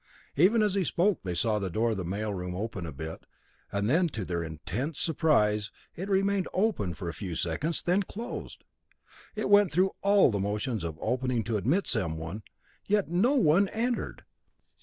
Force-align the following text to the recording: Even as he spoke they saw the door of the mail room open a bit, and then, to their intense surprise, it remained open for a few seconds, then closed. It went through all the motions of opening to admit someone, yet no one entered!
Even 0.35 0.63
as 0.63 0.73
he 0.73 0.83
spoke 0.83 1.21
they 1.21 1.35
saw 1.35 1.59
the 1.59 1.69
door 1.69 1.91
of 1.91 1.97
the 1.97 2.03
mail 2.03 2.33
room 2.33 2.55
open 2.55 2.87
a 2.87 2.91
bit, 2.91 3.27
and 3.71 3.87
then, 3.87 4.07
to 4.09 4.25
their 4.25 4.41
intense 4.41 4.99
surprise, 4.99 5.71
it 5.95 6.09
remained 6.09 6.47
open 6.55 6.95
for 6.95 7.07
a 7.07 7.13
few 7.13 7.35
seconds, 7.35 7.83
then 7.83 8.01
closed. 8.01 8.63
It 9.35 9.47
went 9.47 9.71
through 9.71 9.91
all 10.01 10.31
the 10.31 10.39
motions 10.39 10.83
of 10.83 10.97
opening 10.99 11.43
to 11.43 11.55
admit 11.55 11.85
someone, 11.85 12.41
yet 12.87 13.09
no 13.09 13.33
one 13.35 13.67
entered! 13.69 14.23